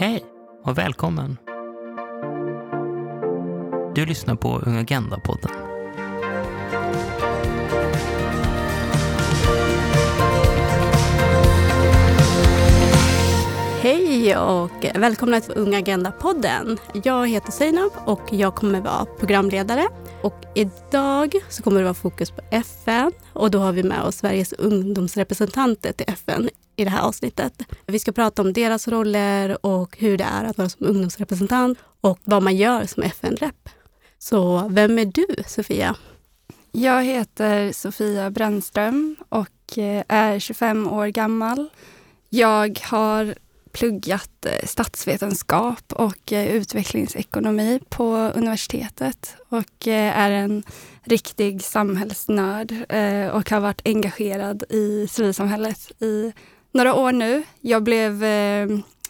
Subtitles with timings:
[0.00, 0.24] Hej
[0.64, 1.36] och välkommen!
[3.94, 5.50] Du lyssnar på Ung Agenda-podden.
[13.80, 16.78] Hej och välkomna till Ung Agenda-podden.
[17.04, 19.86] Jag heter Seinab och jag kommer vara programledare.
[20.22, 24.16] Och idag så kommer det vara fokus på FN och då har vi med oss
[24.16, 27.62] Sveriges ungdomsrepresentanter till FN i det här avsnittet.
[27.86, 32.18] Vi ska prata om deras roller och hur det är att vara som ungdomsrepresentant och
[32.24, 33.68] vad man gör som FN-rep.
[34.18, 35.96] Så vem är du, Sofia?
[36.72, 41.68] Jag heter Sofia Brännström och eh, är 25 år gammal.
[42.28, 43.34] Jag har
[43.72, 50.62] pluggat eh, statsvetenskap och eh, utvecklingsekonomi på universitetet och är en
[51.02, 52.72] riktig samhällsnörd
[53.32, 56.32] och har varit engagerad i civilsamhället i
[56.72, 57.42] några år nu.
[57.60, 58.24] Jag blev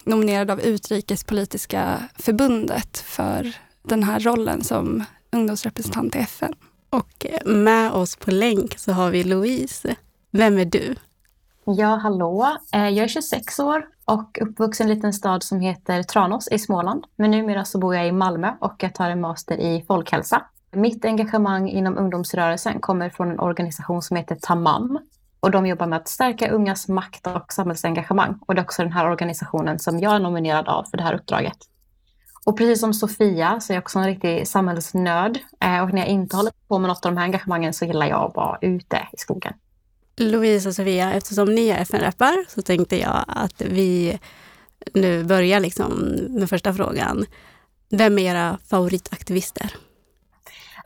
[0.05, 6.55] nominerad av Utrikespolitiska förbundet för den här rollen som ungdomsrepresentant i FN.
[6.91, 9.97] Och med oss på länk så har vi Louise.
[10.31, 10.95] Vem är du?
[11.65, 12.57] Ja, hallå.
[12.75, 16.59] Eh, jag är 26 år och uppvuxen i en liten stad som heter Tranås i
[16.59, 17.05] Småland.
[17.17, 20.43] Men numera så bor jag i Malmö och jag tar en master i folkhälsa.
[20.73, 24.99] Mitt engagemang inom ungdomsrörelsen kommer från en organisation som heter Tamam.
[25.41, 28.39] Och de jobbar med att stärka ungas makt och samhällsengagemang.
[28.47, 31.15] Och det är också den här organisationen som jag är nominerad av för det här
[31.15, 31.59] uppdraget.
[32.45, 35.39] Och precis som Sofia så är jag också en riktig samhällsnörd.
[35.61, 38.07] Eh, och när jag inte håller på med något av de här engagemangen så gillar
[38.07, 39.53] jag att vara ute i skogen.
[40.21, 44.19] Louise och Sofia, eftersom ni är FN-rappar så tänkte jag att vi
[44.95, 45.93] nu börjar liksom
[46.29, 47.27] med första frågan.
[47.91, 49.77] Vem är era favoritaktivister?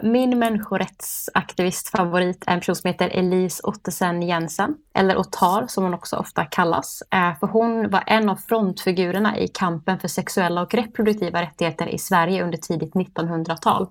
[0.03, 6.17] Min människorättsaktivistfavorit är en person som heter Elise Ottesen Jensen, eller Ottar som hon också
[6.17, 7.03] ofta kallas.
[7.11, 11.99] Eh, för hon var en av frontfigurerna i kampen för sexuella och reproduktiva rättigheter i
[11.99, 13.89] Sverige under tidigt 1900-tal.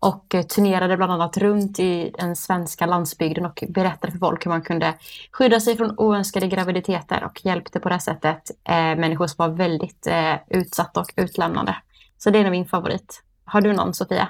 [0.00, 4.50] Och eh, turnerade bland annat runt i den svenska landsbygden och berättade för folk hur
[4.50, 4.94] man kunde
[5.32, 10.08] skydda sig från oönskade graviditeter och hjälpte på det sättet eh, människor som var väldigt
[10.48, 11.76] utsatta och utlämnade.
[12.18, 13.22] Så det är nog min favorit.
[13.44, 14.28] Har du någon Sofia?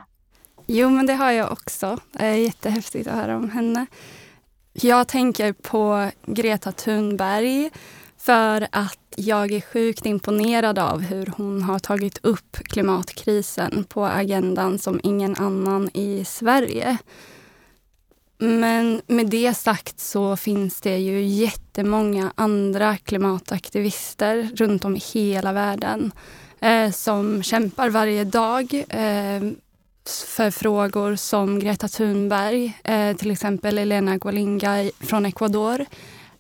[0.67, 1.99] Jo, men det har jag också.
[2.13, 3.87] Det är jättehäftigt att höra om henne.
[4.73, 7.71] Jag tänker på Greta Thunberg
[8.19, 14.79] för att jag är sjukt imponerad av hur hon har tagit upp klimatkrisen på agendan
[14.79, 16.99] som ingen annan i Sverige.
[18.39, 25.53] Men med det sagt så finns det ju jättemånga andra klimataktivister runt om i hela
[25.53, 26.13] världen
[26.61, 29.43] eh, som kämpar varje dag eh,
[30.11, 35.87] för frågor som Greta Thunberg, eh, till exempel Elena Gualinga från Ecuador.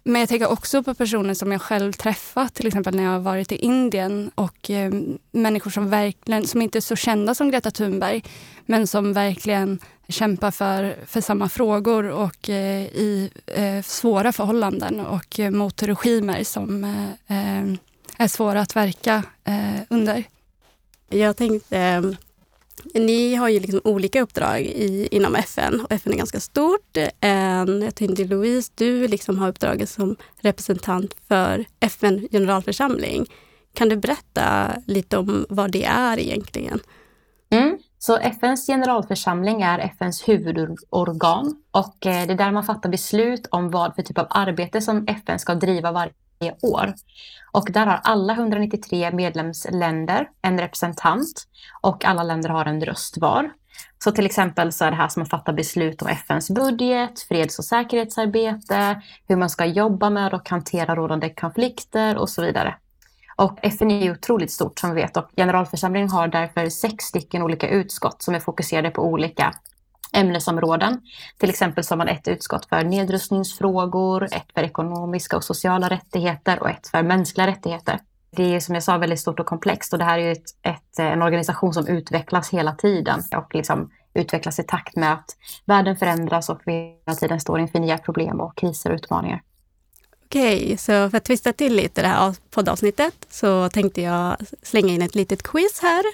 [0.03, 3.19] Men jag tänker också på personer som jag själv träffat, till exempel när jag har
[3.19, 4.93] varit i Indien och eh,
[5.31, 8.25] människor som verkligen, som inte är så kända som Greta Thunberg,
[8.67, 9.79] men som verkligen
[10.09, 16.45] kämpar för, för samma frågor och eh, i eh, svåra förhållanden och eh, mot regimer
[16.45, 17.77] som eh, eh
[18.19, 20.25] är svåra att verka eh, under.
[21.09, 22.03] Jag tänkte eh,
[22.95, 26.97] ni har ju liksom olika uppdrag i, inom FN och FN är ganska stort.
[27.21, 33.27] Jag tänkte Louise, du liksom har uppdraget som representant för FN generalförsamling.
[33.75, 36.81] Kan du berätta lite om vad det är egentligen?
[37.51, 37.79] Mm.
[37.99, 43.71] Så FNs generalförsamling är FNs huvudorgan och eh, det är där man fattar beslut om
[43.71, 46.13] vad för typ av arbete som FN ska driva varje
[46.63, 46.95] år.
[47.53, 51.49] Och där har alla 193 medlemsländer en representant
[51.81, 53.51] och alla länder har en röst var.
[54.05, 57.59] Så till exempel så är det här som att fatta beslut om FNs budget, freds
[57.59, 62.75] och säkerhetsarbete, hur man ska jobba med och hantera rådande konflikter och så vidare.
[63.37, 67.43] Och FN är ju otroligt stort som vi vet och generalförsamlingen har därför sex stycken
[67.43, 69.55] olika utskott som är fokuserade på olika
[70.13, 71.01] ämnesområden.
[71.39, 76.63] Till exempel så har man ett utskott för nedrustningsfrågor, ett för ekonomiska och sociala rättigheter
[76.63, 78.01] och ett för mänskliga rättigheter.
[78.31, 80.99] Det är som jag sa väldigt stort och komplext och det här är ett, ett,
[80.99, 86.49] en organisation som utvecklas hela tiden och liksom utvecklas i takt med att världen förändras
[86.49, 86.73] och vi
[87.07, 89.43] hela tiden står inför nya problem och kriser och utmaningar.
[90.25, 95.03] Okej, så för att twista till lite det här poddavsnittet så tänkte jag slänga in
[95.03, 96.05] ett litet quiz här.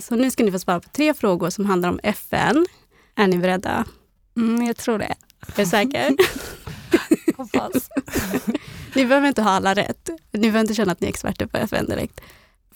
[0.00, 2.66] Så nu ska ni få svara på tre frågor som handlar om FN.
[3.18, 3.84] Är ni beredda?
[4.36, 5.14] Mm, jag tror det.
[5.40, 6.16] Är du säker?
[7.36, 7.90] Hoppas.
[8.94, 10.10] ni behöver inte ha alla rätt.
[10.32, 12.20] Ni behöver inte känna att ni är experter på FN direkt.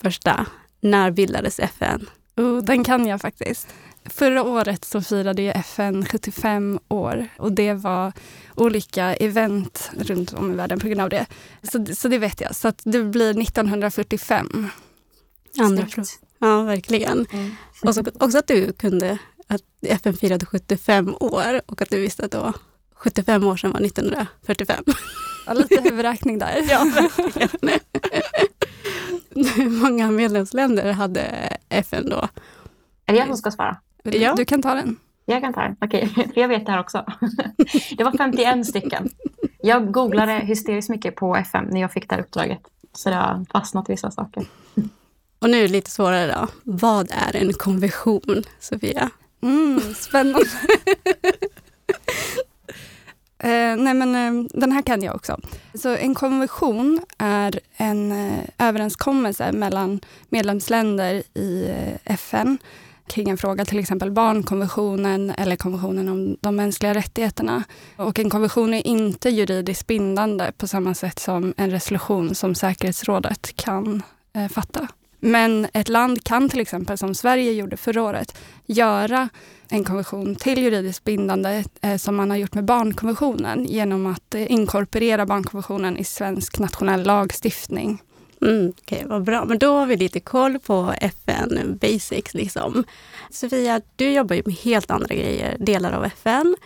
[0.01, 0.47] Första,
[0.81, 2.07] när bildades FN?
[2.37, 3.69] Oh, den kan jag faktiskt.
[4.05, 8.13] Förra året så firade FN 75 år och det var
[8.55, 11.27] olika event runt om i världen på grund av det.
[11.63, 12.57] Så, så det vet jag.
[12.57, 14.69] Så det blir 1945.
[15.59, 16.09] andra frågor.
[16.39, 17.27] Ja, verkligen.
[17.33, 17.51] Mm.
[17.83, 19.19] Och så, också att du kunde
[19.55, 22.55] att FN firade 75 år och att du visste att det var
[22.95, 24.85] 75 år sedan var 1945.
[25.47, 26.63] Ja, lite huvudräkning där.
[26.71, 27.81] Ja, verkligen.
[29.81, 31.23] Många medlemsländer hade
[31.69, 32.29] FN då?
[33.07, 33.77] Är det jag som ska svara?
[34.03, 34.35] Ja.
[34.35, 34.97] Du kan ta den.
[35.25, 35.77] Jag kan ta den.
[35.81, 37.05] Okej, för jag vet det här också.
[37.97, 39.09] Det var 51 stycken.
[39.63, 42.61] Jag googlade hysteriskt mycket på FM när jag fick det här uppdraget.
[42.93, 44.47] Så det har fastnat vissa saker.
[45.39, 46.49] Och nu är det lite svårare då.
[46.63, 49.11] Vad är en konvention, Sofia?
[49.43, 50.47] Mm, spännande.
[53.45, 55.41] Eh, nej men eh, den här kan jag också.
[55.75, 62.59] Så en konvention är en eh, överenskommelse mellan medlemsländer i eh, FN
[63.07, 67.65] kring en fråga, till exempel barnkonventionen eller konventionen om de mänskliga rättigheterna.
[67.97, 73.57] Och en konvention är inte juridiskt bindande på samma sätt som en resolution som säkerhetsrådet
[73.57, 74.03] kan
[74.33, 74.89] eh, fatta.
[75.25, 79.29] Men ett land kan till exempel, som Sverige gjorde förra året, göra
[79.69, 84.53] en konvention till juridiskt bindande eh, som man har gjort med barnkonventionen genom att eh,
[84.53, 88.03] inkorporera barnkonventionen i svensk nationell lagstiftning.
[88.41, 89.45] Mm, Okej, vad bra.
[89.45, 92.35] Men då har vi lite koll på FN Basics.
[92.35, 92.85] Liksom.
[93.31, 96.57] Sofia, du jobbar ju med helt andra grejer, delar av FN.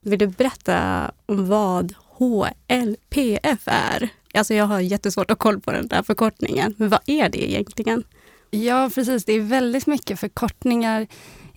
[0.00, 4.10] Vill du berätta om vad HLPF är?
[4.34, 6.74] Alltså jag har jättesvårt att koll på den där förkortningen.
[6.78, 8.04] Men vad är det egentligen?
[8.50, 9.24] Ja, precis.
[9.24, 11.06] Det är väldigt mycket förkortningar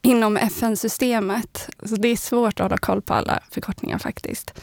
[0.01, 1.69] inom FN-systemet.
[1.83, 4.53] Så det är svårt att hålla koll på alla förkortningar faktiskt.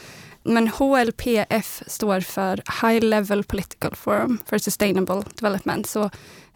[0.43, 5.87] Men HLPF står för High Level Political Forum for Sustainable Development.
[5.87, 6.09] Så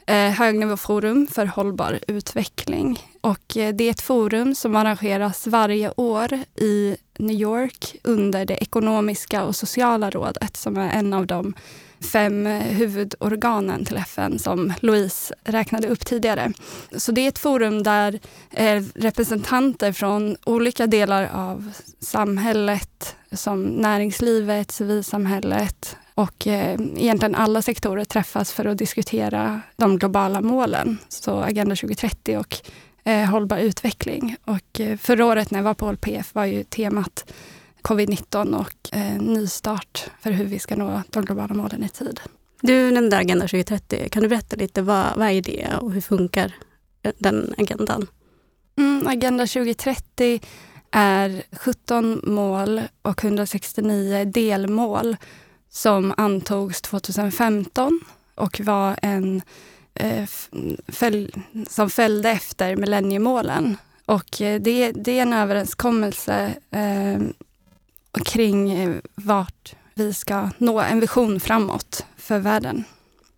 [0.07, 2.99] Eh, högnivåforum för hållbar utveckling.
[3.21, 8.63] Och eh, det är ett forum som arrangeras varje år i New York under det
[8.63, 11.53] ekonomiska och sociala rådet som är en av de
[12.11, 16.53] fem eh, huvudorganen till FN som Louise räknade upp tidigare.
[16.97, 18.19] Så det är ett forum där
[18.51, 28.05] eh, representanter från olika delar av samhället som näringslivet, civilsamhället och eh, egentligen alla sektorer
[28.05, 30.97] träffas för att diskutera de globala målen.
[31.09, 32.55] Så Agenda 2030 och
[33.03, 34.35] eh, hållbar utveckling.
[34.45, 37.33] Och eh, förra året när jag var på HLPF var ju temat
[37.81, 42.19] covid-19 och eh, nystart för hur vi ska nå de globala målen i tid.
[42.61, 44.09] Du nämnde Agenda 2030.
[44.11, 46.53] Kan du berätta lite vad, vad är det och hur funkar
[47.17, 48.07] den agendan?
[48.77, 50.41] Mm, Agenda 2030
[50.91, 55.17] är 17 mål och 169 delmål
[55.73, 57.99] som antogs 2015
[58.35, 59.41] och var en
[59.93, 60.29] eh,
[60.87, 61.31] följ,
[61.69, 63.77] som följde efter millenniemålen.
[64.05, 67.21] Och eh, det, det är en överenskommelse eh,
[68.25, 72.83] kring eh, vart vi ska nå en vision framåt för världen.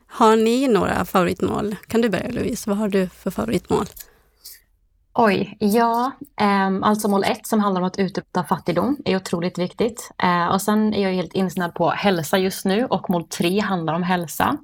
[0.07, 1.75] Har ni några favoritmål?
[1.87, 2.69] Kan du börja Louise?
[2.69, 3.85] Vad har du för favoritmål?
[5.17, 10.12] Oj, ja, ehm, alltså mål ett som handlar om att utrota fattigdom är otroligt viktigt.
[10.23, 13.94] Eh, och sen är jag helt insnöad på hälsa just nu och mål tre handlar
[13.94, 14.57] om hälsa.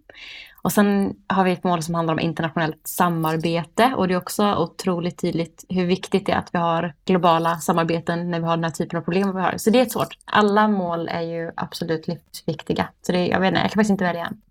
[0.62, 4.56] Och sen har vi ett mål som handlar om internationellt samarbete och det är också
[4.56, 8.63] otroligt tydligt hur viktigt det är att vi har globala samarbeten när vi har den
[8.63, 9.57] här typen av problem vi har.
[9.57, 10.18] Så det är svårt.
[10.25, 12.88] Alla mål är ju absolut livsviktiga.
[13.01, 14.42] Så det, jag vet inte, jag kan faktiskt inte välja en.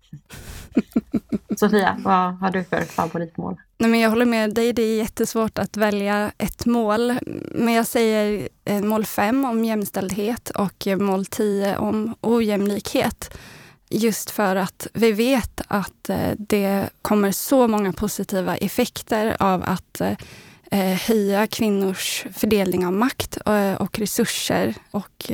[1.61, 3.55] Sofia, vad har du för favoritmål?
[3.77, 7.13] Nej, men jag håller med dig, det är jättesvårt att välja ett mål.
[7.51, 13.37] Men jag säger eh, mål 5 om jämställdhet och mål 10 om ojämlikhet.
[13.89, 20.01] Just för att vi vet att eh, det kommer så många positiva effekter av att
[20.01, 20.17] eh,
[21.07, 23.37] höja kvinnors fördelning av makt
[23.77, 25.31] och resurser och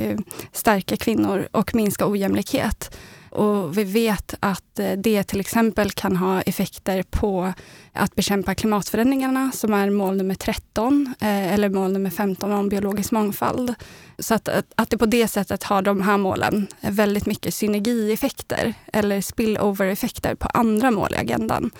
[0.52, 2.98] stärka kvinnor och minska ojämlikhet.
[3.30, 7.52] Och vi vet att eh, det till exempel kan ha effekter på
[7.92, 13.10] att bekämpa klimatförändringarna som är mål nummer 13 eh, eller mål nummer 15 om biologisk
[13.10, 13.74] mångfald.
[14.18, 18.74] Så att, att, att det på det sättet har de här målen väldigt mycket synergieffekter
[18.92, 21.70] eller spillover-effekter på andra mål i agendan.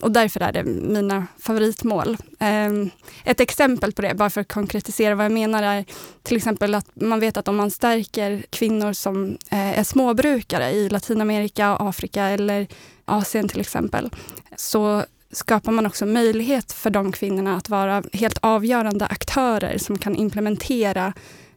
[0.00, 2.16] Och därför är det mina favoritmål.
[2.38, 2.90] Ehm,
[3.24, 5.84] ett exempel på det, bara för att konkretisera vad jag menar, är
[6.22, 10.88] till exempel att man vet att om man stärker kvinnor som eh, är småbrukare i
[10.88, 12.66] Latinamerika, Afrika eller
[13.04, 14.10] Asien till exempel,
[14.56, 20.16] så skapar man också möjlighet för de kvinnorna att vara helt avgörande aktörer som kan
[20.16, 21.12] implementera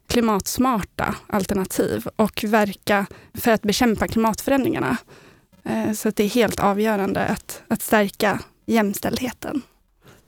[0.06, 4.96] klimatsmarta alternativ och verka för att bekämpa klimatförändringarna.
[5.64, 9.62] Eh, Så att det är helt avgörande att, att stärka jämställdheten.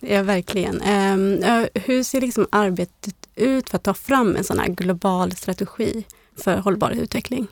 [0.01, 0.81] Ja, verkligen.
[0.81, 1.43] Ehm,
[1.75, 6.05] hur ser liksom arbetet ut för att ta fram en sån här global strategi
[6.45, 7.47] för hållbar utveckling?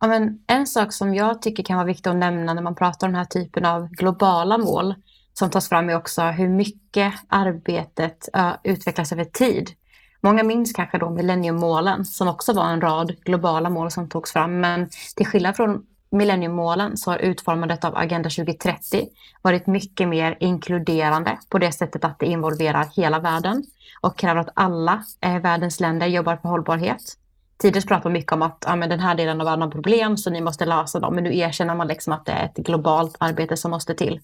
[0.00, 3.06] Ja, men en sak som jag tycker kan vara viktig att nämna när man pratar
[3.06, 4.94] om den här typen av globala mål
[5.34, 8.28] som tas fram är också hur mycket arbetet
[8.64, 9.70] utvecklas över tid.
[10.20, 14.60] Många minns kanske då millenniemålen som också var en rad globala mål som togs fram.
[14.60, 19.08] Men till skillnad från millenniemålen så har utformandet av Agenda 2030
[19.42, 23.64] varit mycket mer inkluderande på det sättet att det involverar hela världen
[24.00, 27.02] och kräver att alla eh, världens länder jobbar för hållbarhet.
[27.58, 30.16] Tidigare pratade man mycket om att ja, men den här delen av världen har problem
[30.16, 31.14] så ni måste lösa dem.
[31.14, 34.20] Men nu erkänner man liksom att det är ett globalt arbete som måste till.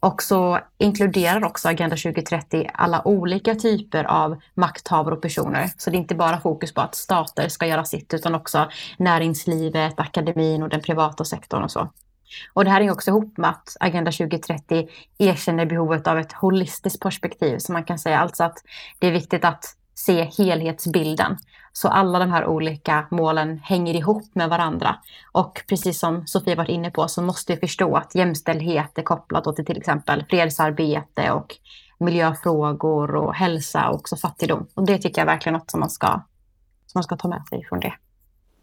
[0.00, 5.70] Och så inkluderar också Agenda 2030 alla olika typer av makthavare och personer.
[5.76, 10.00] Så det är inte bara fokus på att stater ska göra sitt utan också näringslivet,
[10.00, 11.88] akademin och den privata sektorn och så.
[12.52, 14.88] Och det här hänger också ihop med att Agenda 2030
[15.18, 17.58] erkänner behovet av ett holistiskt perspektiv.
[17.58, 18.58] Så man kan säga alltså att
[18.98, 19.64] det är viktigt att
[19.94, 21.36] se helhetsbilden.
[21.78, 24.96] Så alla de här olika målen hänger ihop med varandra.
[25.32, 29.56] Och precis som Sofie varit inne på så måste vi förstå att jämställdhet är kopplat
[29.56, 31.56] till till exempel fredsarbete och
[31.98, 34.66] miljöfrågor och hälsa och också fattigdom.
[34.74, 36.06] Och det tycker jag verkligen är något som man ska,
[36.86, 37.94] som man ska ta med sig från det.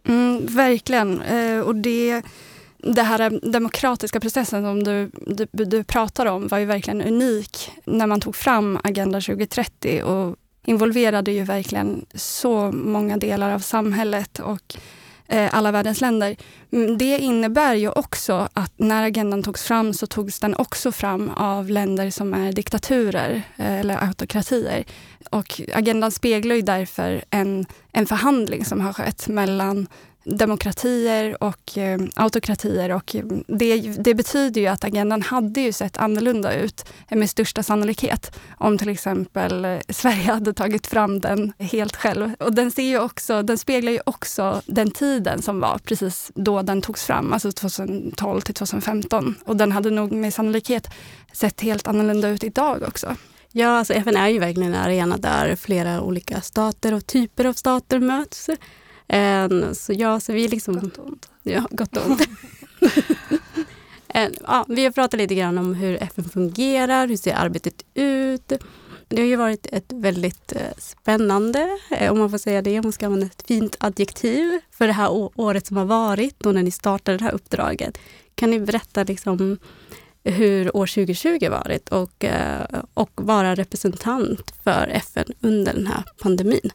[0.07, 1.21] Mm, verkligen.
[1.21, 2.21] Eh, och det,
[2.77, 8.07] det här demokratiska processen som du, du, du pratar om var ju verkligen unik när
[8.07, 14.75] man tog fram Agenda 2030 och involverade ju verkligen så många delar av samhället och
[15.27, 16.35] eh, alla världens länder.
[16.71, 21.29] Mm, det innebär ju också att när agendan togs fram så togs den också fram
[21.29, 24.83] av länder som är diktaturer eh, eller autokratier.
[25.29, 29.87] Och agendan speglar ju därför en, en förhandling som har skett mellan
[30.25, 32.91] demokratier och eh, autokratier.
[32.91, 37.29] Och eh, det, det, betyder ju att agendan hade ju sett annorlunda ut eh, med
[37.29, 42.35] största sannolikhet om till exempel eh, Sverige hade tagit fram den helt själv.
[42.39, 46.61] Och den, ser ju också, den speglar ju också den tiden som var precis då
[46.61, 49.35] den togs fram, alltså 2012 till 2015.
[49.45, 50.87] Och den hade nog med sannolikhet
[51.33, 53.15] sett helt annorlunda ut idag också.
[53.51, 57.53] Ja, alltså FN är ju verkligen en arena där flera olika stater och typer av
[57.53, 58.49] stater möts.
[59.73, 60.79] Så ja, så vi liksom...
[60.79, 61.29] Gott och ont.
[61.43, 62.27] Ja, gott och ont.
[64.47, 68.53] ja, vi har pratat lite grann om hur FN fungerar, hur ser arbetet ut?
[69.07, 72.85] Det har ju varit ett väldigt eh, spännande, eh, om man får säga det, om
[72.85, 76.63] man ska använda ett fint adjektiv, för det här året som har varit, då när
[76.63, 77.97] ni startade det här uppdraget.
[78.35, 79.57] Kan ni berätta liksom
[80.23, 86.71] hur år 2020 varit och, eh, och vara representant för FN under den här pandemin?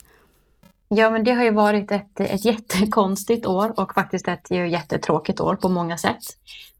[0.94, 5.56] Ja, men det har ju varit ett, ett jättekonstigt år och faktiskt ett jättetråkigt år
[5.56, 6.22] på många sätt.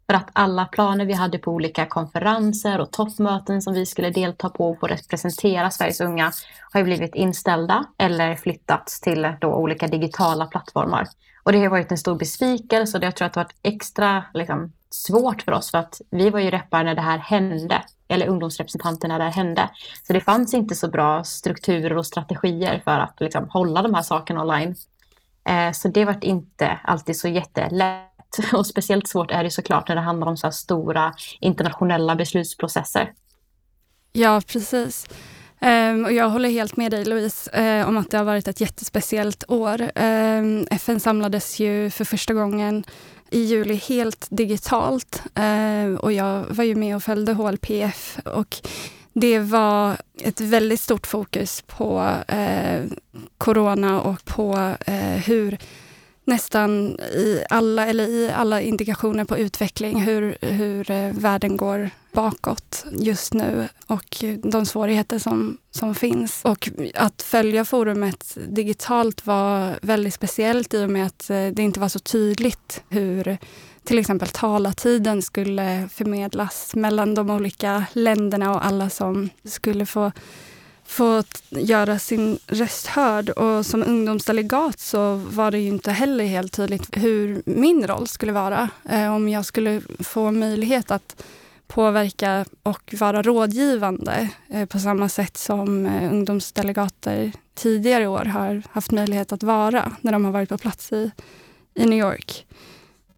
[0.07, 4.49] För att alla planer vi hade på olika konferenser och toppmöten som vi skulle delta
[4.49, 6.33] på och representera Sveriges unga
[6.73, 11.07] har ju blivit inställda eller flyttats till då olika digitala plattformar.
[11.43, 14.25] Och det har varit en stor besvikelse och jag tror att det har varit extra
[14.35, 18.27] liksom, svårt för oss för att vi var ju reppar när det här hände, eller
[18.27, 19.71] ungdomsrepresentanter när det här hände.
[20.07, 24.03] Så det fanns inte så bra strukturer och strategier för att liksom, hålla de här
[24.03, 24.75] sakerna online.
[25.49, 28.07] Eh, så det var inte alltid så jättelätt.
[28.53, 33.13] Och speciellt svårt är det såklart när det handlar om så här stora internationella beslutsprocesser.
[34.13, 35.09] Ja, precis.
[35.63, 38.61] Um, och jag håller helt med dig Louise uh, om att det har varit ett
[38.61, 39.91] jättespeciellt år.
[39.95, 42.85] Ehm, um, FN samlades ju för första gången
[43.31, 45.23] i juli helt digitalt.
[45.35, 48.19] Eh, och jag var ju med och följde HLPF.
[48.25, 48.57] Och
[49.13, 52.83] det var ett väldigt stort fokus på eh,
[53.39, 55.59] corona och på eh, hur
[56.25, 62.85] nästan i alla, eller i alla indikationer på utveckling, hur, hur eh, världen går bakåt
[62.93, 66.41] just nu och de svårigheter som, som finns.
[66.45, 71.81] Och att följa forumet digitalt var väldigt speciellt i och med att eh, det inte
[71.81, 73.39] var så tydligt hur
[73.85, 80.13] till exempel talartiden skulle förmedlas mellan de olika länderna och alla som skulle få
[80.91, 83.31] få göra sin röst hörd.
[83.31, 88.33] Och som ungdomsdelegat så var det ju inte heller helt tydligt hur min roll skulle
[88.33, 88.69] vara.
[88.89, 91.23] Eh, om jag skulle få möjlighet att
[91.71, 98.91] påverka och vara rådgivande eh, på samma sätt som eh, ungdomsdelegater tidigare år har haft
[98.91, 101.11] möjlighet att vara när de har varit på plats i,
[101.75, 102.47] i New York.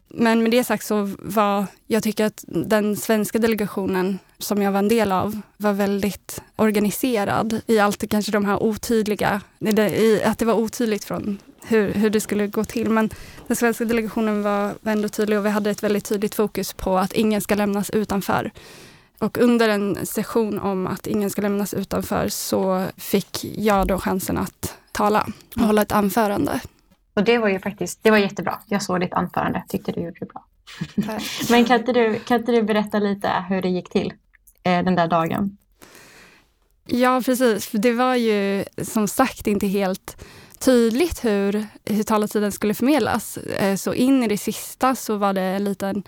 [0.07, 4.79] Men med det sagt så var, jag tycker att den svenska delegationen som jag var
[4.79, 10.45] en del av var väldigt organiserad i allt kanske de här otydliga, i att det
[10.45, 12.89] var otydligt från hur, hur det skulle gå till.
[12.89, 13.09] Men
[13.47, 16.97] den svenska delegationen var, var ändå tydlig och vi hade ett väldigt tydligt fokus på
[16.97, 18.51] att ingen ska lämnas utanför.
[19.19, 24.37] Och under en session om att ingen ska lämnas utanför så fick jag då chansen
[24.37, 26.59] att tala och hålla ett anförande.
[27.13, 28.59] Och det var ju faktiskt, det var jättebra.
[28.65, 30.45] Jag såg ditt anförande, tyckte du gjorde det bra.
[31.49, 34.13] Men kan inte, du, kan inte du berätta lite hur det gick till?
[34.63, 35.57] eh, den där dagen.
[36.85, 37.69] Ja, precis.
[37.71, 40.17] Det var ju som sagt inte helt
[40.65, 43.37] tydligt hur, hur talartiden skulle förmedlas.
[43.37, 46.03] Eh, så in i det sista så var det en liten,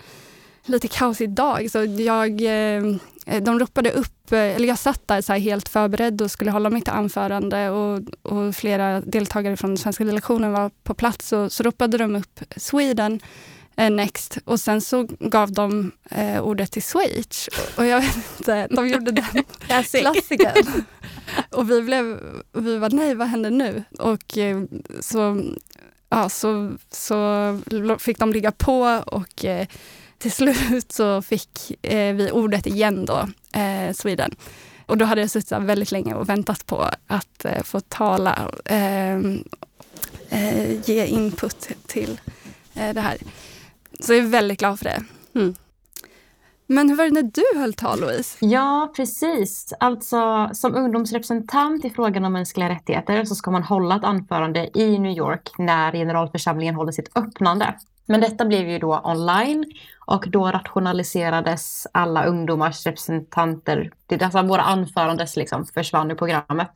[0.65, 1.71] lite kaosig dag.
[1.71, 2.83] Så jag, eh,
[3.41, 6.87] de ropade upp, eh, eller jag satt där så helt förberedd och skulle hålla mitt
[6.87, 11.33] anförande och, och flera deltagare från den svenska delegationen var på plats.
[11.33, 13.19] Och, så ropade de upp Sweden
[13.77, 17.49] Next och sen så gav de eh, ordet till Schweiz.
[17.77, 20.83] Och jag vet inte, de gjorde den klassikern.
[21.51, 22.19] och vi blev,
[22.53, 23.83] vi var nej vad händer nu?
[23.99, 24.63] Och eh,
[24.99, 25.43] så,
[26.09, 27.59] ja, så, så
[27.99, 29.67] fick de ligga på och eh,
[30.17, 33.29] till slut så fick eh, vi ordet igen då,
[33.59, 34.35] eh, Sweden.
[34.85, 39.19] Och då hade jag suttit väldigt länge och väntat på att eh, få tala, eh,
[40.85, 42.19] ge input till
[42.73, 43.17] det här.
[43.99, 45.03] Så jag är väldigt glad för det.
[45.35, 45.55] Mm.
[46.67, 48.37] Men hur var det när du höll tal, Louise?
[48.45, 49.73] Ja, precis.
[49.79, 54.99] Alltså, som ungdomsrepresentant i frågan om mänskliga rättigheter så ska man hålla ett anförande i
[54.99, 57.75] New York när generalförsamlingen håller sitt öppnande.
[58.05, 59.65] Men detta blev ju då online
[60.05, 63.91] och då rationaliserades alla ungdomars representanter.
[64.21, 66.71] Alltså våra anförandes liksom försvann ur programmet.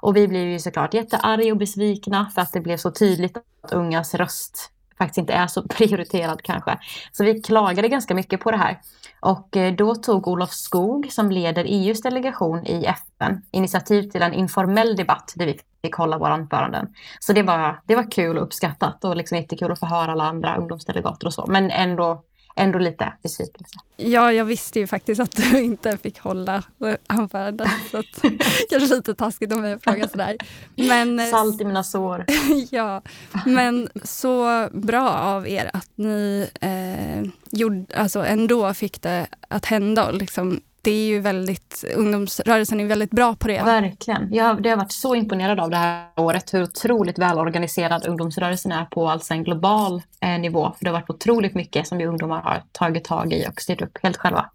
[0.00, 3.72] Och vi blev ju såklart jättearga och besvikna för att det blev så tydligt att
[3.72, 6.78] ungas röst faktiskt inte är så prioriterad kanske.
[7.12, 8.80] Så vi klagade ganska mycket på det här.
[9.20, 14.34] Och eh, då tog Olof Skog, som leder EUs delegation i FN, initiativ till en
[14.34, 16.88] informell debatt där vi fick hålla våra anföranden.
[17.20, 20.24] Så det var, det var kul och uppskattat och liksom jättekul att få höra alla
[20.24, 21.46] andra ungdomsdelegater och så.
[21.48, 22.22] Men ändå
[22.58, 23.74] ändå lite besvikelse.
[23.96, 26.62] Ja, jag visste ju faktiskt att du inte fick hålla
[27.06, 27.68] anförandet.
[27.90, 28.22] Så att,
[28.70, 30.36] kanske lite taskigt om jag frågar sådär.
[30.76, 32.24] Men, eh, Salt i mina sår.
[32.70, 33.02] ja,
[33.46, 40.06] men så bra av er att ni eh, gjorde, alltså ändå fick det att hända
[40.06, 43.62] och liksom det är ju väldigt, ungdomsrörelsen är väldigt bra på det.
[43.62, 44.34] Verkligen.
[44.34, 48.84] Jag, det har varit så imponerad av det här året hur otroligt välorganiserad ungdomsrörelsen är
[48.84, 50.74] på alltså en global eh, nivå.
[50.78, 53.82] För det har varit otroligt mycket som vi ungdomar har tagit tag i och styrt
[53.82, 54.50] upp helt själva.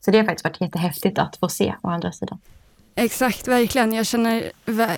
[0.00, 2.38] Så det har faktiskt varit jättehäftigt att få se å andra sidan.
[2.94, 3.92] Exakt, verkligen.
[3.92, 4.52] Jag känner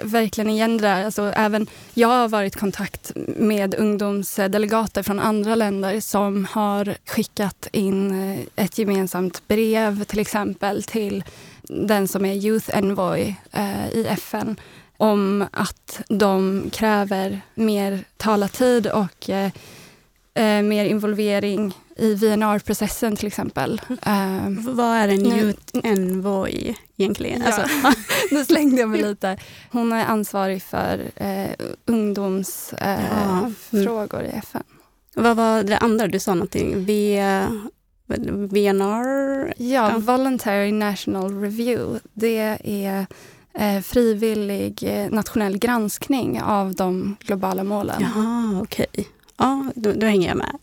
[0.05, 1.05] verkligen igen det där.
[1.05, 7.69] Alltså, även jag har varit i kontakt med ungdomsdelegater från andra länder som har skickat
[7.73, 11.25] in eh, ett gemensamt brev till exempel till
[11.63, 14.57] den som är Youth Envoy eh, i FN
[14.97, 19.51] om att de kräver mer talartid och eh,
[20.35, 23.81] eh, mer involvering i VNR-processen till exempel.
[23.91, 27.43] Uh, Vad är en Youth Envoy egentligen?
[27.47, 27.53] Ja.
[27.53, 27.99] Alltså.
[28.31, 29.39] nu slängde jag mig lite.
[29.71, 31.51] Hon är ansvarig för eh,
[31.87, 32.81] ungdomsfrågor
[33.73, 34.19] eh, ja.
[34.19, 34.27] mm.
[34.27, 34.63] i FN.
[35.15, 36.85] Vad var det andra du sa någonting?
[36.85, 37.23] V,
[38.51, 39.55] VNR?
[39.57, 42.01] Ja, Voluntary National Review.
[42.13, 43.07] Det är
[43.55, 48.01] eh, frivillig eh, nationell granskning av de globala målen.
[48.01, 48.87] Jaha, okej.
[48.93, 49.05] Okay.
[49.37, 50.59] Ja, då, då hänger jag med.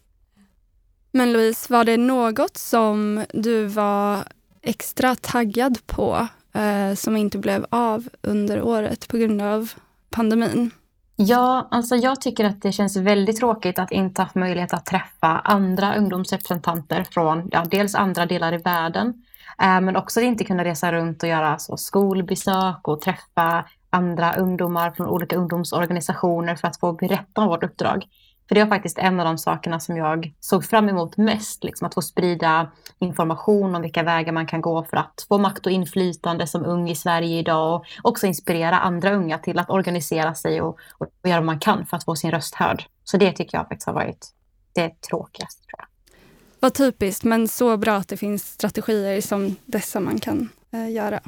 [1.12, 4.24] Men Louise, var det något som du var
[4.62, 9.72] extra taggad på eh, som inte blev av under året på grund av
[10.10, 10.72] pandemin?
[11.15, 15.28] Ja, alltså jag tycker att det känns väldigt tråkigt att inte ha möjlighet att träffa
[15.28, 19.08] andra ungdomsrepresentanter från ja, dels andra delar i världen,
[19.62, 24.36] eh, men också att inte kunna resa runt och göra så skolbesök och träffa andra
[24.36, 28.06] ungdomar från olika ungdomsorganisationer för att få berätta om vårt uppdrag.
[28.49, 31.63] För det var faktiskt en av de sakerna som jag såg fram emot mest.
[31.63, 35.65] Liksom att få sprida information om vilka vägar man kan gå för att få makt
[35.65, 37.75] och inflytande som ung i Sverige idag.
[37.75, 41.85] Och också inspirera andra unga till att organisera sig och, och, göra vad man kan
[41.85, 42.83] för att få sin röst hörd.
[43.03, 44.27] Så det tycker jag faktiskt har varit
[44.73, 45.62] det tråkigaste.
[45.62, 45.85] Tror jag.
[46.59, 51.19] Vad typiskt, men så bra att det finns strategier som dessa man kan eh, göra.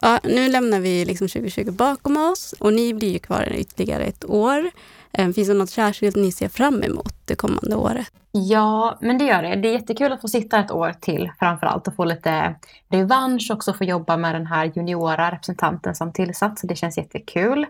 [0.00, 4.24] Ja, nu lämnar vi liksom 2020 bakom oss och ni blir ju kvar ytterligare ett
[4.24, 4.70] år.
[5.12, 8.06] Ehm, finns det något särskilt ni ser fram emot det kommande året?
[8.32, 9.56] Ja, men det gör det.
[9.56, 12.54] Det är jättekul att få sitta ett år till framför allt och få lite
[12.88, 16.62] revansch också få jobba med den här juniora representanten som tillsatts.
[16.62, 17.66] Det känns jättekul.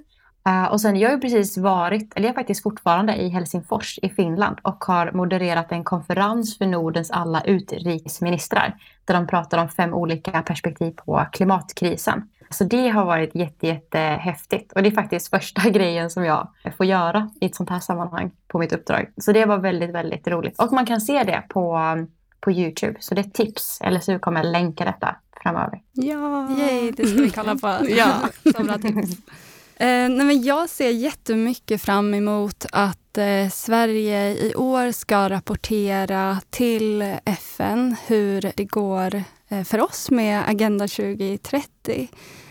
[0.46, 3.98] Eh, och sen jag har ju precis varit, eller jag är faktiskt fortfarande i Helsingfors
[4.02, 9.68] i Finland och har modererat en konferens för Nordens alla utrikesministrar där de pratar om
[9.68, 12.28] fem olika perspektiv på klimatkrisen.
[12.50, 16.86] Så det har varit jätte, jättehäftigt och det är faktiskt första grejen som jag får
[16.86, 19.12] göra i ett sånt här sammanhang på mitt uppdrag.
[19.16, 20.60] Så det var väldigt, väldigt roligt.
[20.60, 21.80] Och man kan se det på,
[22.40, 23.80] på Youtube, så det är ett tips.
[23.90, 25.80] LSU kommer länka detta framöver.
[25.92, 27.86] Ja, Yay, det ska vi kolla på.
[27.88, 28.12] ja.
[28.56, 29.10] Så bra tips.
[29.78, 36.40] Eh, nej men jag ser jättemycket fram emot att eh, Sverige i år ska rapportera
[36.50, 42.08] till FN hur det går Eh, för oss med Agenda 2030.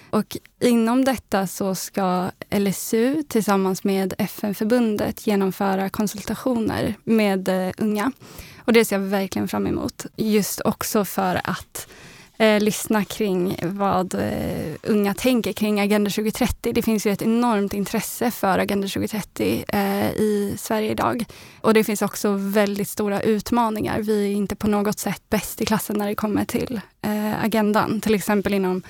[0.09, 8.11] Och inom detta så ska LSU tillsammans med FN-förbundet genomföra konsultationer med eh, unga.
[8.57, 10.05] Och det ser jag verkligen fram emot.
[10.15, 11.87] Just också för att
[12.37, 16.73] eh, lyssna kring vad eh, unga tänker kring Agenda 2030.
[16.73, 21.25] Det finns ju ett enormt intresse för Agenda 2030 eh, i Sverige idag.
[21.61, 23.99] Och det finns också väldigt stora utmaningar.
[23.99, 28.01] Vi är inte på något sätt bäst i klassen när det kommer till eh, agendan.
[28.01, 28.81] Till exempel inom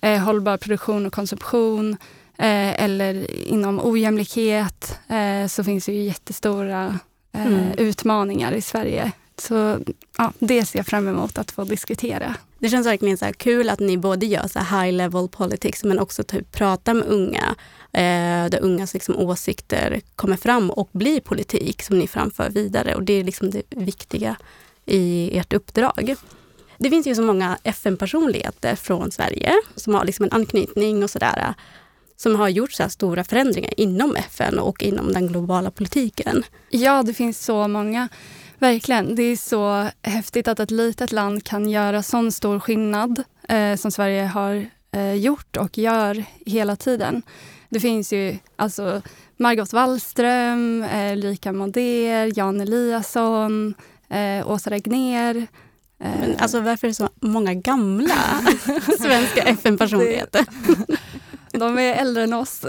[0.00, 1.96] eh, hållbar produktion och konsumtion
[2.38, 4.98] eh, eller inom ojämlikhet
[5.48, 6.98] så finns det ju jättestora
[7.32, 7.72] mm.
[7.78, 9.12] utmaningar i Sverige.
[9.38, 9.78] Så
[10.18, 12.34] ja, det ser jag fram emot att få diskutera.
[12.58, 16.22] Det känns verkligen så kul att ni både gör så high level politics men också
[16.22, 17.54] typ pratar med unga.
[17.92, 22.94] Eh, där ungas liksom åsikter kommer fram och blir politik som ni framför vidare.
[22.94, 24.36] Och det är liksom det viktiga
[24.86, 26.14] i ert uppdrag.
[26.78, 31.54] Det finns ju så många FN-personligheter från Sverige som har liksom en anknytning och sådär
[32.16, 36.44] som har gjort så stora förändringar inom FN och inom den globala politiken.
[36.70, 38.08] Ja, det finns så många.
[38.62, 39.14] Verkligen.
[39.14, 43.90] Det är så häftigt att ett litet land kan göra sån stor skillnad eh, som
[43.90, 47.22] Sverige har eh, gjort och gör hela tiden.
[47.68, 49.02] Det finns ju alltså
[49.36, 53.74] Margot Wallström, eh, Lika Modér, Jan Eliasson,
[54.08, 55.46] eh, Åsa Regnér.
[55.98, 58.14] Men eh, alltså varför är det så många gamla
[58.98, 60.46] svenska FN-personligheter?
[61.52, 62.60] De är äldre än oss.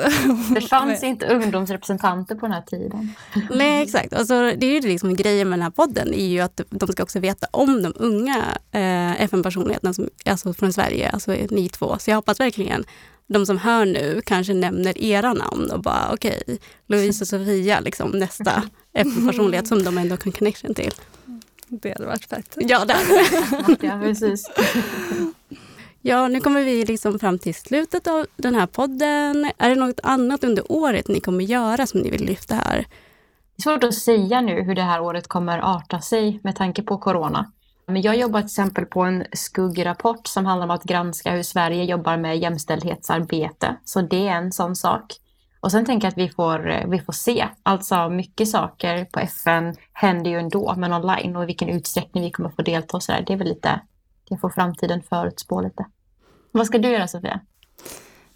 [0.54, 3.16] Det fanns inte ungdomsrepresentanter på den här tiden.
[3.52, 4.14] Nej, exakt.
[4.14, 7.04] Alltså, det är ju liksom grejen med den här podden, är ju att de ska
[7.04, 8.38] också veta om de unga
[8.72, 9.94] eh, FN-personligheterna
[10.26, 11.98] alltså från Sverige, alltså ni två.
[12.00, 12.84] Så jag hoppas verkligen
[13.28, 17.80] de som hör nu kanske nämner era namn och bara okej, okay, Louise och Sofia,
[17.80, 20.94] liksom, nästa FN-personlighet som de ändå kan connection till.
[21.68, 22.58] Det hade varit fett.
[22.58, 23.78] Ja, det hade det.
[23.88, 24.50] ja, precis.
[26.06, 29.52] Ja, nu kommer vi liksom fram till slutet av den här podden.
[29.58, 32.76] Är det något annat under året ni kommer göra som ni vill lyfta här?
[33.56, 36.84] Det är svårt att säga nu hur det här året kommer arta sig med tanke
[36.84, 37.52] på corona.
[37.88, 41.84] Men jag jobbar till exempel på en skuggrapport som handlar om att granska hur Sverige
[41.84, 43.76] jobbar med jämställdhetsarbete.
[43.86, 45.06] Så det är en sån sak.
[45.60, 47.48] Och sen tänker jag att vi får, vi får se.
[47.64, 52.32] Alltså mycket saker på FN händer ju ändå, men online och i vilken utsträckning vi
[52.32, 53.24] kommer få delta och sådär.
[53.28, 53.80] Det är väl lite
[54.30, 55.86] det får framtiden förutspå lite.
[56.56, 57.40] Vad ska du göra Sofia?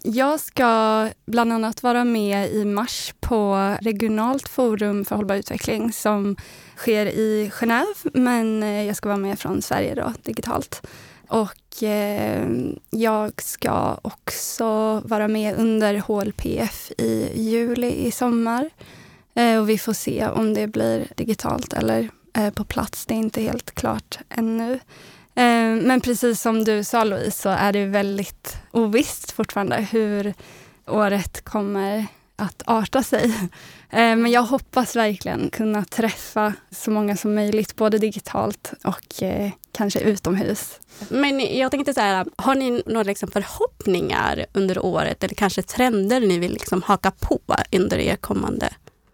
[0.02, 6.36] Jag ska bland annat vara med i mars på regionalt forum för hållbar utveckling som
[6.76, 10.86] sker i Genève, men eh, jag ska vara med från Sverige då, digitalt.
[11.28, 12.48] Och eh,
[12.90, 18.70] jag ska också vara med under HLPF i juli i sommar.
[19.34, 23.06] Eh, och vi får se om det blir digitalt eller eh, på plats.
[23.06, 24.78] Det är inte helt klart ännu.
[25.38, 30.34] Eh, men precis som du sa Louise så är det väldigt ovisst fortfarande hur
[30.86, 33.34] året kommer att arta sig.
[33.90, 39.50] Eh, men jag hoppas verkligen kunna träffa så många som möjligt, både digitalt och eh,
[39.72, 40.80] kanske utomhus.
[41.08, 46.20] Men jag tänkte så här, har ni några liksom förhoppningar under året eller kanske trender
[46.20, 47.40] ni vill liksom haka på
[47.72, 48.68] under er kommande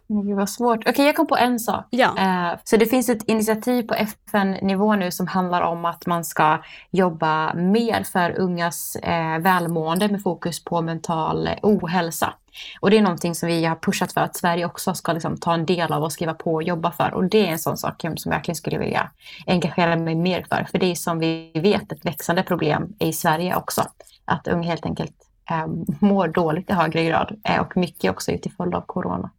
[0.08, 0.78] Gud vad svårt.
[0.78, 1.86] Okej, okay, jag kom på en sak.
[1.90, 2.18] Ja.
[2.18, 6.58] Eh, så det finns ett initiativ på FN-nivå nu som handlar om att man ska
[6.90, 12.34] jobba mer för ungas eh, välmående med fokus på mental ohälsa.
[12.80, 15.54] Och det är någonting som vi har pushat för att Sverige också ska liksom ta
[15.54, 17.14] en del av och skriva på och jobba för.
[17.14, 19.10] Och det är en sån sak som jag verkligen skulle vilja
[19.46, 20.66] engagera mig mer för.
[20.70, 23.84] För det är som vi vet ett växande problem i Sverige också.
[24.24, 25.14] Att unga helt enkelt
[25.50, 25.66] eh,
[26.00, 29.30] mår dåligt i högre grad eh, och mycket också utifrån av corona.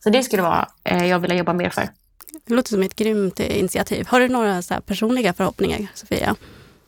[0.00, 1.88] Så det skulle vara eh, jag vill jobba mer för.
[2.46, 4.06] Det låter som ett grymt initiativ.
[4.06, 6.36] Har du några så personliga förhoppningar, Sofia?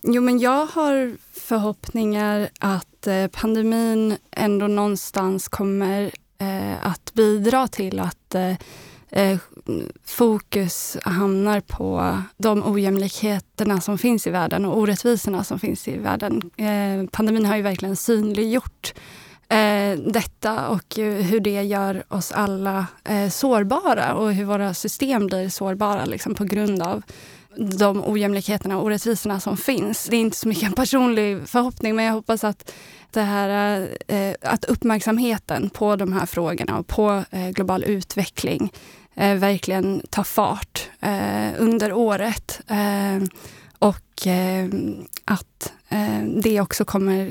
[0.02, 8.00] Jo, men jag har förhoppningar att eh, pandemin ändå någonstans kommer eh, att bidra till
[8.00, 8.54] att eh,
[9.10, 9.38] eh,
[10.04, 16.50] fokus hamnar på de ojämlikheterna som finns i världen och orättvisorna som finns i världen.
[16.56, 18.94] Eh, pandemin har ju verkligen synliggjort
[19.50, 25.26] eh, detta och eh, hur det gör oss alla eh, sårbara och hur våra system
[25.26, 27.02] blir sårbara liksom, på grund av
[27.56, 30.04] de ojämlikheterna och orättvisorna som finns.
[30.10, 32.72] Det är inte så mycket en personlig förhoppning men jag hoppas att,
[33.10, 38.72] det här, eh, att uppmärksamheten på de här frågorna och på eh, global utveckling
[39.14, 42.60] eh, verkligen tar fart eh, under året.
[42.66, 43.28] Eh,
[43.78, 44.68] och eh,
[45.24, 47.30] att eh, det också kommer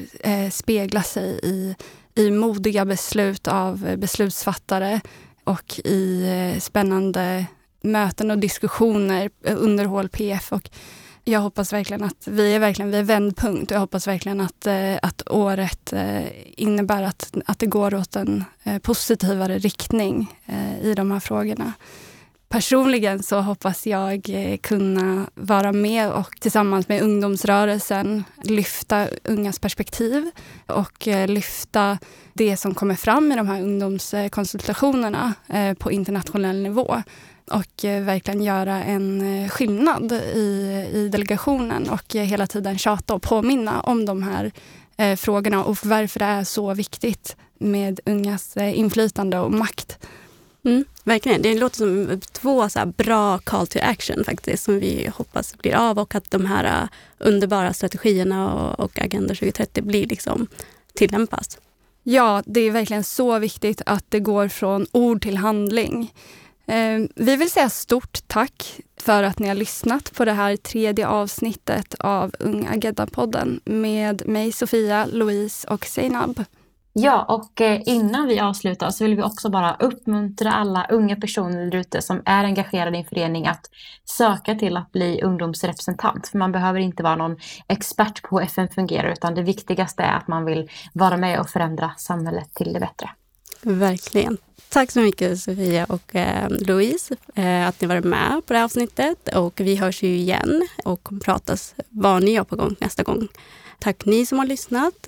[0.49, 1.75] spegla sig i
[2.19, 5.01] i modiga beslut av beslutsfattare
[5.43, 7.45] och i eh, spännande
[7.81, 10.53] möten och diskussioner under HLPF.
[10.53, 10.69] Och
[11.23, 14.95] jag hoppas verkligen att vi är verkligen vid vändpunkt och jag hoppas verkligen att, eh,
[15.01, 16.25] att året eh,
[16.57, 18.43] innebär att, att det går åt en
[18.81, 20.35] positivare riktning
[20.81, 21.73] i de här frågorna.
[22.49, 30.31] Personligen så hoppas jag eh, kunna vara med och tillsammans med ungdomsrörelsen lyfta ungas perspektiv
[30.65, 31.97] och eh, lyfta
[32.33, 37.03] det som kommer fram i de här ungdomskonsultationerna eh, på internationell nivå
[37.51, 44.05] och verkligen göra en skillnad i, i delegationen och hela tiden tjata och påminna om
[44.05, 44.51] de här
[45.15, 49.99] frågorna och varför det är så viktigt med ungas inflytande och makt.
[50.65, 51.41] Mm, verkligen.
[51.41, 55.99] Det låter som två så bra call to action faktiskt som vi hoppas blir av
[55.99, 60.47] och att de här underbara strategierna och, och Agenda 2030 blir liksom
[60.93, 61.57] tillämpas.
[62.03, 66.13] Ja, det är verkligen så viktigt att det går från ord till handling.
[66.65, 71.07] Eh, vi vill säga stort tack för att ni har lyssnat på det här tredje
[71.07, 76.43] avsnittet av Ung Agenda-podden med mig Sofia, Louise och Seinab.
[77.01, 81.65] Ja, och eh, innan vi avslutar så vill vi också bara uppmuntra alla unga personer
[81.65, 83.69] där ute som är engagerade i en förening att
[84.05, 86.27] söka till att bli ungdomsrepresentant.
[86.27, 90.17] För man behöver inte vara någon expert på hur FN fungerar utan det viktigaste är
[90.17, 93.09] att man vill vara med och förändra samhället till det bättre.
[93.61, 94.37] Verkligen.
[94.69, 98.65] Tack så mycket Sofia och eh, Louise eh, att ni var med på det här
[98.65, 99.35] avsnittet.
[99.35, 103.27] Och vi hörs ju igen och pratas vad ni har på gång nästa gång.
[103.79, 105.07] Tack ni som har lyssnat.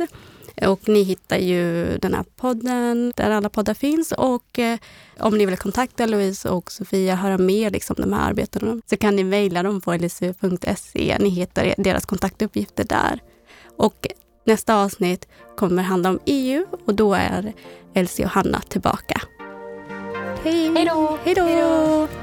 [0.68, 4.12] Och ni hittar ju den här podden där alla poddar finns.
[4.12, 4.80] Och eh,
[5.20, 9.16] om ni vill kontakta Louise och Sofia, höra mer liksom de här arbetena, så kan
[9.16, 11.18] ni mejla dem på lsu.se.
[11.20, 13.20] Ni hittar deras kontaktuppgifter där.
[13.78, 14.08] Och
[14.46, 17.54] nästa avsnitt kommer handla om EU och då är
[17.94, 19.22] Elsie och Hanna tillbaka.
[20.44, 20.72] Hej!
[21.26, 22.21] Hej då!